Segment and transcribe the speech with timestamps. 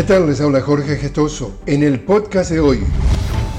[0.00, 0.26] ¿Qué tal?
[0.26, 1.52] Les habla Jorge Gestoso.
[1.66, 2.80] En el podcast de hoy,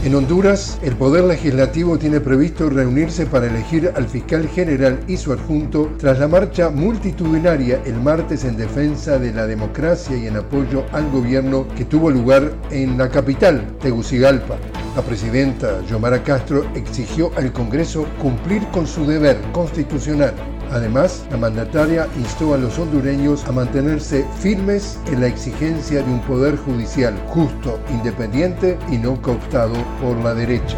[0.03, 5.33] en Honduras, el Poder Legislativo tiene previsto reunirse para elegir al fiscal general y su
[5.33, 10.83] adjunto tras la marcha multitudinaria el martes en defensa de la democracia y en apoyo
[10.93, 14.57] al gobierno que tuvo lugar en la capital, Tegucigalpa.
[14.95, 20.33] La presidenta Yomara Castro exigió al Congreso cumplir con su deber constitucional
[20.71, 26.21] Además, la mandataria instó a los hondureños a mantenerse firmes en la exigencia de un
[26.21, 30.77] poder judicial justo, independiente y no cooptado por la derecha.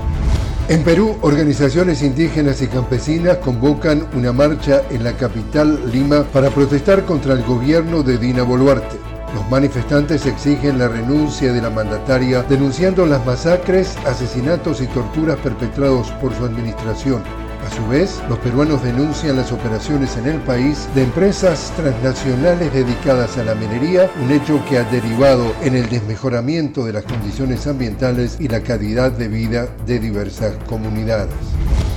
[0.69, 7.05] En Perú, organizaciones indígenas y campesinas convocan una marcha en la capital Lima para protestar
[7.05, 8.97] contra el gobierno de Dina Boluarte.
[9.35, 16.09] Los manifestantes exigen la renuncia de la mandataria, denunciando las masacres, asesinatos y torturas perpetrados
[16.21, 17.42] por su administración.
[17.65, 23.37] A su vez, los peruanos denuncian las operaciones en el país de empresas transnacionales dedicadas
[23.37, 28.37] a la minería, un hecho que ha derivado en el desmejoramiento de las condiciones ambientales
[28.39, 31.33] y la calidad de vida de diversas comunidades.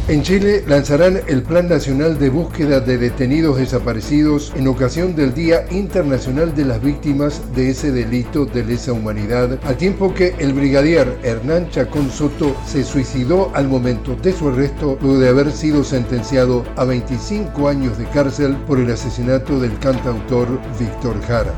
[0.08, 5.66] En Chile lanzarán el Plan Nacional de Búsqueda de Detenidos Desaparecidos en ocasión del Día
[5.72, 11.18] Internacional de las Víctimas de ese delito de lesa humanidad, al tiempo que el brigadier
[11.24, 16.64] Hernán Chacón Soto se suicidó al momento de su arresto luego de haber sido sentenciado
[16.76, 20.46] a 25 años de cárcel por el asesinato del cantautor
[20.78, 21.52] Víctor Jara.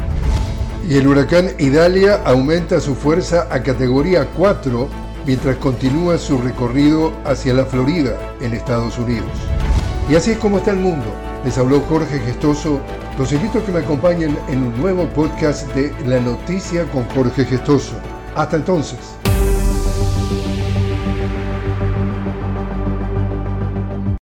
[0.88, 7.54] Y el huracán Idalia aumenta su fuerza a categoría 4 mientras continúa su recorrido hacia
[7.54, 9.30] la Florida, en Estados Unidos.
[10.08, 11.06] Y así es como está el mundo.
[11.44, 12.80] Les habló Jorge Gestoso.
[13.18, 17.44] Los invito a que me acompañen en un nuevo podcast de La Noticia con Jorge
[17.44, 17.94] Gestoso.
[18.34, 18.98] Hasta entonces.